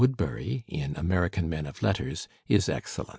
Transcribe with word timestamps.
Woodberry 0.01 0.63
in 0.67 0.95
American 0.95 1.47
Men 1.47 1.67
of 1.67 1.83
Letters 1.83 2.27
is 2.47 2.67
excellent. 2.67 3.09